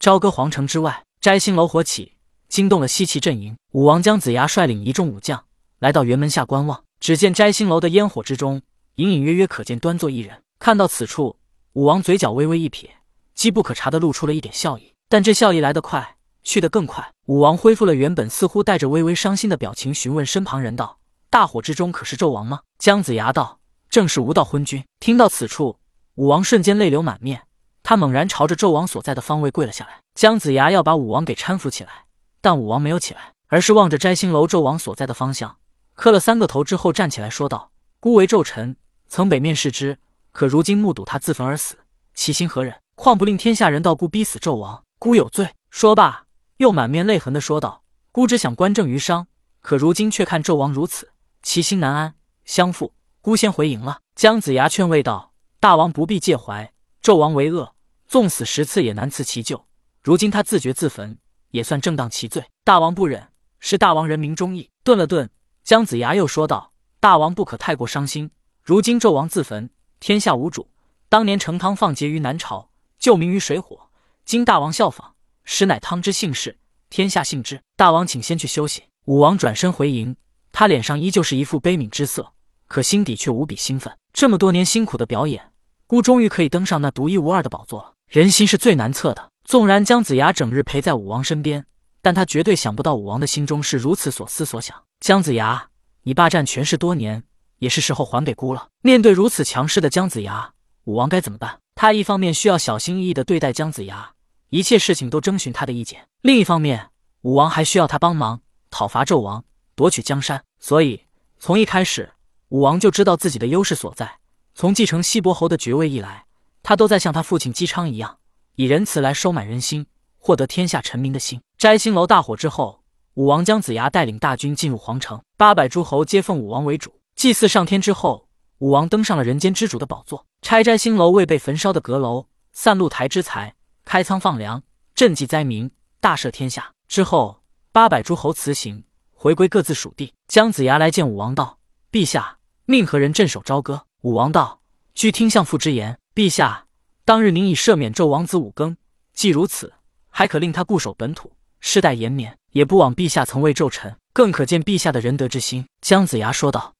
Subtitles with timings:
[0.00, 2.16] 朝歌皇城之外，摘星楼火起，
[2.48, 3.54] 惊动了西岐阵营。
[3.72, 5.44] 武王姜子牙率领一众武将
[5.78, 8.62] 来到辕门下观望，只见摘星楼的烟火之中，
[8.94, 10.40] 隐隐约约可见端坐一人。
[10.58, 11.36] 看到此处，
[11.74, 12.88] 武王嘴角微微一撇，
[13.34, 14.94] 机不可察的露出了一点笑意。
[15.10, 17.12] 但这笑意来得快，去得更快。
[17.26, 20.98] 武王恢复了原本似乎带着微微伤心的表情，询问身旁人道
[21.28, 23.60] ：“大火之中可是纣王吗？”姜子牙道
[23.90, 25.76] ：“正是无道昏君。”听到此处，
[26.14, 27.42] 武王瞬间泪流满面，
[27.90, 29.98] 他猛然朝着纣王所在的方位跪了下来。
[30.14, 32.04] 姜子牙要把武王给搀扶起来，
[32.40, 35.56] 但武王没有起来，而是望着摘星楼纣王所在的方向，
[35.94, 38.76] 磕了三个头之后站起来说道：“孤为纣臣，
[39.08, 39.98] 曾北面视之，
[40.30, 41.78] 可如今目睹他自焚而死，
[42.14, 42.76] 其心何忍？
[42.94, 46.26] 况不令天下人道孤逼死纣王，孤有罪。”说罢，
[46.58, 49.26] 又满面泪痕的说道：“孤只想官正于商，
[49.60, 51.10] 可如今却看纣王如此，
[51.42, 52.14] 其心难安。
[52.44, 56.72] 相父，孤先回营了。”姜子牙劝慰道：“大王不必介怀，
[57.02, 57.74] 纣王为恶，
[58.10, 59.66] 纵死十次也难辞其咎。
[60.02, 61.16] 如今他自掘自焚，
[61.52, 62.44] 也算正当其罪。
[62.64, 63.28] 大王不忍，
[63.60, 65.30] 是大王人民忠义。”顿了顿，
[65.62, 68.32] 姜子牙又说道：“大王不可太过伤心。
[68.64, 70.68] 如今纣王自焚，天下无主。
[71.08, 73.88] 当年成汤放劫于南朝，救民于水火，
[74.24, 75.14] 今大王效仿。”
[75.46, 77.62] 实乃汤之幸事，天下幸之。
[77.76, 78.82] 大王，请先去休息。
[79.04, 80.16] 武王转身回营，
[80.50, 82.32] 他脸上依旧是一副悲悯之色，
[82.66, 83.96] 可心底却无比兴奋。
[84.12, 85.52] 这么多年辛苦的表演，
[85.86, 87.94] 孤终于可以登上那独一无二的宝座了。
[88.10, 91.64] 人心是最难测的，纵然姜子牙整日陪在武王身边，
[92.02, 94.76] 但他绝对想不到武王的心中是如此所思所想。
[94.98, 95.68] 姜子牙，
[96.02, 97.22] 你霸占权势多年，
[97.58, 98.66] 也是时候还给孤了。
[98.82, 100.52] 面对如此强势的姜子牙，
[100.86, 101.60] 武王该怎么办？
[101.76, 104.10] 他一方面需要小心翼翼地对待姜子牙。
[104.48, 106.08] 一切事情都征询他的意见。
[106.22, 106.88] 另一方面，
[107.20, 108.40] 武王还需要他帮忙
[108.72, 109.44] 讨伐纣王，
[109.76, 110.42] 夺取江山。
[110.58, 111.02] 所以，
[111.38, 112.10] 从一开始，
[112.48, 114.18] 武王就知道自己的优势所在。
[114.56, 116.24] 从继承西伯侯的爵位以来，
[116.62, 118.18] 他都在像他父亲姬昌一样，
[118.54, 119.86] 以仁慈来收买人心，
[120.18, 121.40] 获得天下臣民的心。
[121.58, 122.82] 摘星楼大火之后，
[123.14, 128.28] 武王姜子牙带领大军进入皇城，八百诸侯皆奉武王为主，祭祀上天之后，
[128.58, 133.54] 武王登上了人间之主的宝座，拆摘星楼未被焚烧的阁楼，散露台之财。
[133.84, 134.62] 开仓放粮，
[134.94, 135.70] 赈济灾民，
[136.00, 136.72] 大赦天下。
[136.86, 140.14] 之后，八百诸侯辞行，回归各自属地。
[140.28, 141.58] 姜子牙来见武王道
[141.90, 144.60] ：“陛下，命何人镇守朝歌？”武王道
[144.94, 146.66] ：“据听相父之言，陛下
[147.04, 148.76] 当日您已赦免纣王子武庚，
[149.14, 149.72] 既如此，
[150.08, 156.74] 还可令他固守本土，世代延绵，也不枉陛下曾为纣臣，更可见陛下的仁德之心。”姜子牙说道。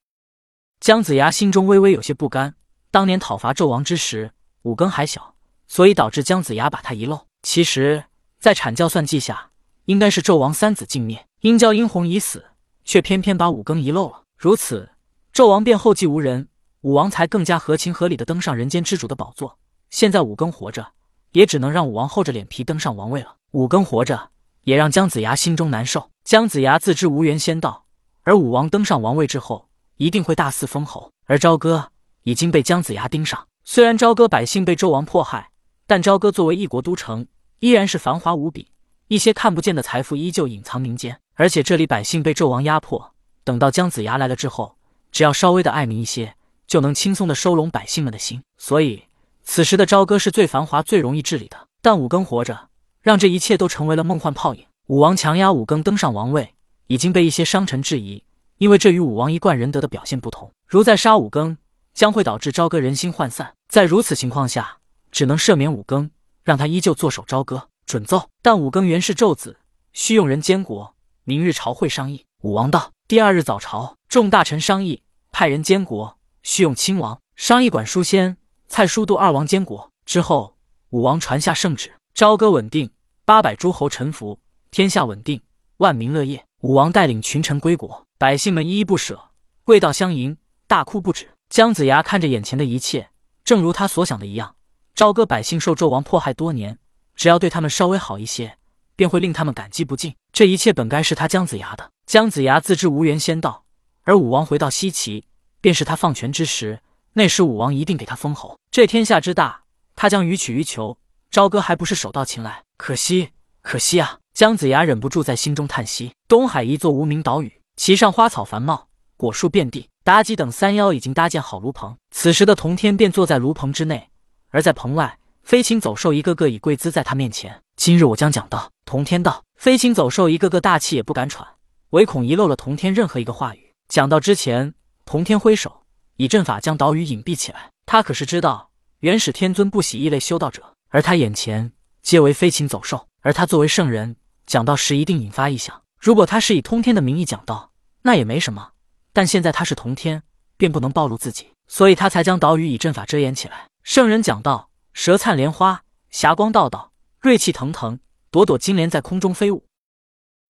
[0.81, 2.55] 姜子牙心中微微有些不甘，
[2.91, 4.33] 当年讨伐纣王之时，
[4.63, 5.37] 武庚还小。
[5.69, 7.29] 所以导致姜子牙把他遗漏。
[7.43, 8.07] 其实，
[8.41, 9.51] 在阐教算计下，
[9.85, 12.45] 应该是纣王三子尽灭，殷郊、殷洪已死，
[12.85, 14.25] 却偏偏把武庚遗漏了。
[14.37, 14.91] 如此，
[15.33, 16.49] 纣王便后继无人，
[16.83, 19.59] 武王才更加合情合理的登上人间之主的宝座。
[19.91, 20.93] 现在武庚活着，
[21.33, 23.37] 也只能让武王厚着脸皮登上王位了。
[23.51, 24.31] 武庚活着，
[24.63, 26.09] 也让姜子牙心中难受。
[26.25, 27.85] 姜子牙自知无缘仙道，
[28.23, 31.11] 而武王登上王位之后，一定会大肆封侯。
[31.27, 31.91] 而朝歌
[32.23, 35.51] 已经被姜子牙盯上，虽然朝歌百姓被纣王迫害。
[35.87, 37.27] 但朝歌作为一国都城，
[37.59, 38.71] 依然是繁华无比，
[39.09, 41.21] 一些看不见的财富依旧隐藏民间。
[41.35, 43.13] 而且这里百姓被纣王压迫，
[43.45, 44.77] 等到姜子牙来了之后，
[45.11, 46.37] 只要稍微的爱民一些，
[46.71, 48.45] 就能轻松的收拢百姓们的心。
[48.57, 49.03] 所以，
[49.43, 51.67] 此时的朝歌是最繁华、最容易治理的。
[51.83, 52.69] 但武庚活着，
[53.03, 54.65] 让这一切都成为了梦幻泡影。
[54.87, 56.55] 武王强压武庚登上王位，
[56.87, 58.23] 已经被一些商臣质疑，
[58.59, 60.53] 因为这与武王一贯仁德的表现不同。
[60.65, 61.57] 如再杀武庚，
[61.93, 63.55] 将会导致朝歌人心涣散。
[63.69, 64.79] 在如此情况下，
[65.11, 66.11] 只能赦免武庚，
[66.45, 67.67] 让他依旧坐守朝歌。
[67.85, 68.29] 准奏。
[68.43, 69.57] 但武庚原是纣子，
[69.93, 70.95] 需用人监国。
[71.25, 72.25] 明日朝会商议。
[72.43, 72.93] 武王道。
[73.09, 75.03] 第二日早朝，众大臣商议，
[75.33, 77.21] 派人监国，需用亲王。
[77.37, 78.37] 商议管书仙、
[78.69, 79.91] 蔡叔度二王监国。
[80.05, 80.57] 之后，
[80.91, 82.91] 武王传下圣旨：朝歌稳定，
[83.25, 84.39] 八百诸侯臣服，
[84.71, 85.41] 天下稳定，
[85.79, 86.45] 万民乐业。
[86.61, 89.31] 武王带领群臣归国，百姓们依依不舍，
[89.65, 90.37] 跪道相迎，
[90.67, 91.31] 大哭不止。
[91.49, 93.11] 姜子牙看着眼前的一切，
[93.45, 94.55] 正如他所想的一样。
[94.95, 96.79] 朝歌百姓受纣王迫害多年，
[97.17, 98.59] 只要对他们稍微好一些，
[98.95, 100.15] 便会令他们感激不尽。
[100.33, 101.91] 这一切本该是他姜子牙的。
[102.05, 103.65] 姜子牙自知无缘仙道，
[104.03, 105.25] 而武王回到西岐，
[105.61, 106.81] 便是他放权之时。
[107.13, 108.59] 那时武王一定给他封侯。
[108.71, 109.63] 这天下之大，
[109.97, 110.97] 他将予取予求。
[111.31, 112.63] 朝歌还不是手到擒来？
[112.77, 113.31] 可惜，
[113.63, 114.19] 可惜啊！
[114.33, 116.13] 姜子牙忍不住在心中叹息。
[116.29, 119.89] 东海一座无名岛屿，其上花草繁茂，果树遍地。
[120.05, 124.09] 妲己等三妖已经搭建好炉棚，此时的童天便坐在炉棚之内。
[124.49, 127.63] 而在棚外，飞禽走兽一个个已跪姿在他面前。
[127.77, 131.47] 今日我将讲到同天道，飞禽走兽一个个大气也不敢喘，
[131.91, 133.73] 唯恐遗漏了同天任何一个话语。
[133.89, 134.75] 讲到之前，
[135.11, 135.83] 同天挥手
[136.19, 137.73] 以阵法将岛屿隐蔽起来。
[137.85, 138.71] 他可是知道
[139.01, 143.09] 元始天尊不喜异类修道者，而他眼前皆为飞禽走兽。
[143.23, 144.15] 而他作为圣人，
[144.47, 145.83] 讲道时一定引发异象。
[145.99, 147.73] 如果他是以通天的名义讲道，
[148.03, 148.71] 那也没什么。
[149.13, 150.23] 但现在他是同天，
[150.57, 153.67] 便不能暴露自己，所以他才将岛屿以阵法遮掩起来。
[153.83, 157.99] 圣人讲道，舌灿莲花，霞光道道，锐气腾腾，
[158.31, 159.65] 朵朵金莲在空中飞舞。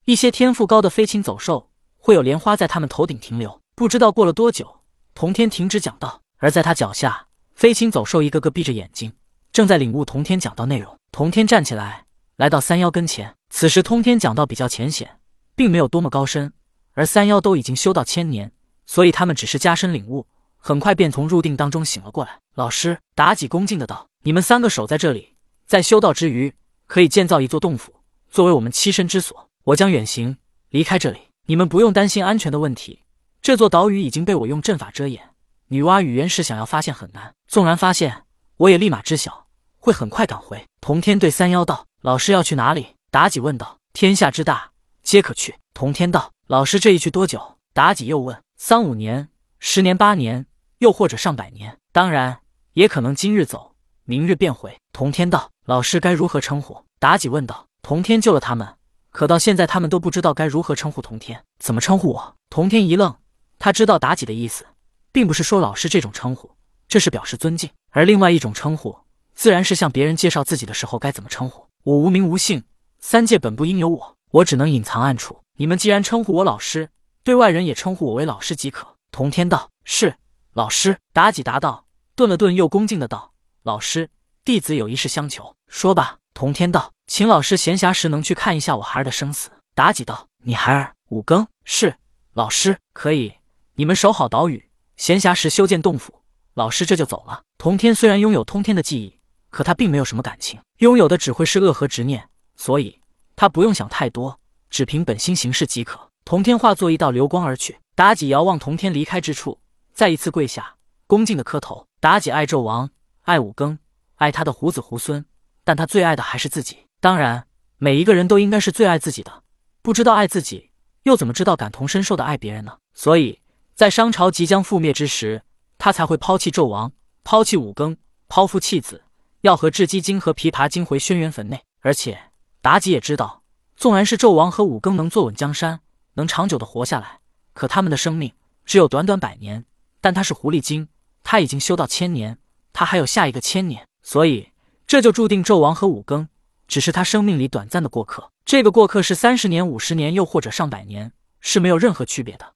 [0.04, 3.58] 一些天赋高的飞禽走兽，会有莲花在他们头顶停留。
[3.80, 4.82] 不知道过了多久，
[5.14, 9.10] 童天停止讲道，而在他脚下，飞禽走兽一个个闭着眼睛，
[9.54, 10.98] 正在领悟同天讲道内容。
[11.10, 12.04] 童天站起来，
[12.36, 13.34] 来到三妖跟前。
[13.48, 15.18] 此时通天讲道比较浅显，
[15.56, 16.52] 并没有多么高深。
[16.92, 18.52] 而三妖都已经修道千年，
[18.84, 20.26] 所以他们只是加深领悟，
[20.58, 22.38] 很快便从入定当中醒了过来。
[22.56, 26.52] 老师，妲己恭敬的道：“你们三个守在这里，在修道之余，
[26.86, 27.94] 可以建造一座洞府，
[28.30, 29.48] 作为我们栖身之所。
[29.64, 30.36] 我将远行
[30.68, 33.00] 离开这里，你们不用担心安全的问题。
[33.42, 35.30] 这座岛屿已经被我用阵法遮掩，
[35.68, 37.34] 女娲与元始想要发现很难。
[37.48, 38.24] 纵然发现，
[38.58, 39.46] 我也立马知晓，
[39.78, 44.72] 会很快赶回。”同天对三妖道：“老师要去哪里？”妲己问道：“天下之大，
[45.02, 46.32] 皆可去。”同天道。
[46.46, 47.56] 老师这一去多久？
[47.74, 48.38] 妲己又问。
[48.58, 50.44] 三五年、十年、八年，
[50.78, 51.78] 又或者上百年。
[51.92, 52.40] 当然，
[52.74, 54.76] 也可能今日走，明日便回。
[54.92, 57.66] 童天道：“老师该如何称呼？”妲己问道。
[57.80, 58.76] 童天救了他们，
[59.10, 61.42] 可到现在他们都不知道该如何称呼童天。
[61.58, 62.36] 怎么称呼我？
[62.50, 63.16] 童天一愣，
[63.60, 64.66] 他知道妲己的意思，
[65.12, 66.50] 并不是说老师这种称呼，
[66.88, 67.68] 这是表示尊敬。
[67.90, 68.98] 而另外一种称呼，
[69.34, 71.66] 自然是向别人介绍自己的时候该怎么称呼。
[71.84, 72.64] 我无名无姓，
[73.00, 75.38] 三界本不应有我，我只能隐藏暗处。
[75.58, 76.88] 你们既然称呼我老师，
[77.22, 78.96] 对外人也称呼我为老师即可。
[79.12, 80.16] 童天道：“是
[80.54, 81.84] 老师。”妲己答道，
[82.14, 84.08] 顿了顿，又恭敬的道：“老师，
[84.42, 86.16] 弟子有一事相求。”说吧。
[86.32, 91.46] 童天道：“请老师闲暇时能去看一下我孩儿的生死。”妲己道：“你孩儿五更？
[91.64, 91.94] 是
[92.32, 93.34] 老师，可以。
[93.80, 94.68] 你们守好岛屿，
[94.98, 96.20] 闲暇时修建洞府。
[96.52, 99.18] 老师这就走了。”童天虽然拥有通天的记忆，
[99.48, 103.00] 可他并没有什么感情，拥有的只会是恶和执念，所以
[103.36, 104.38] 他不用想太多。
[104.68, 106.10] 只凭本心行事即可。
[106.26, 107.78] 童天化作一道流光而去。
[107.96, 109.58] 妲己遥望童天离开之处，
[109.94, 110.74] 再一次跪下，
[111.06, 111.86] 恭敬的磕头。
[112.02, 112.90] 妲己爱纣王，
[113.22, 113.78] 爱五更，
[114.16, 115.24] 爱他的胡子胡孙，
[115.64, 116.80] 但他最爱的还是自己。
[117.00, 117.46] 当然，
[117.78, 119.42] 每一个人都应该是最爱自己的。
[119.80, 120.68] 不知道爱自己，
[121.04, 122.76] 又怎么知道感同身受的爱别人呢？
[122.92, 123.40] 所以
[123.80, 125.40] 在商朝即将覆灭之时，
[125.78, 126.92] 他才会抛弃纣王，
[127.24, 127.96] 抛弃五更，
[128.28, 129.04] 抛夫弃子，
[129.40, 131.62] 要和雉鸡精和琵琶精回轩辕坟内。
[131.80, 132.24] 而且
[132.62, 133.42] 妲己也知道。
[133.76, 135.80] 纵然是纣王和五更能坐稳江山，
[136.12, 137.20] 能长久的活下来，
[137.54, 138.30] 可他们的生命
[138.66, 139.64] 只有短短百年。
[140.02, 140.88] 但他是狐狸精，
[141.24, 142.36] 他已经修到千年，
[142.74, 144.50] 他还有下一个千年，所以
[144.86, 146.28] 这就注定纣王和五更
[146.68, 148.30] 只是他生命里短暂的过客。
[148.44, 152.52] 这个过客是三十年、五十年，又或者上百年，是没有任何区别的。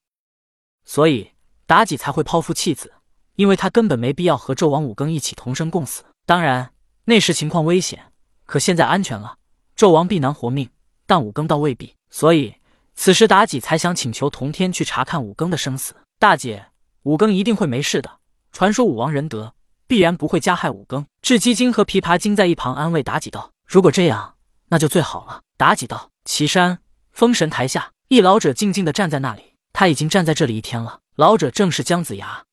[0.85, 1.33] 所以
[1.67, 2.93] 妲己才会抛夫弃子，
[3.37, 6.05] 因为她根本没必要和纣王、五更一起同生共死。
[6.27, 6.73] 当然
[7.05, 8.13] 那时情况危险，
[8.47, 9.37] 可现在安全了，
[9.77, 10.71] 纣王必难活命。
[11.07, 12.55] 但五更倒未必，所以
[12.95, 15.95] 此时妲己才想请求童天去查看五更的生死。
[16.19, 16.69] 大姐，
[17.03, 18.11] 五更一定会没事的。
[18.53, 19.53] 传说武王仁德，
[19.87, 21.05] 必然不会加害五更。
[21.23, 24.37] 雉鸡精和琵琶精在一旁安慰妲己道：“如果这样，
[24.69, 26.79] 那就最好了。”妲己道：“岐山
[27.13, 29.54] 封神台下，一老者静静地站在那里。
[29.75, 31.01] 他已经站在这里一天了。
[31.17, 32.45] 老者正是姜子牙。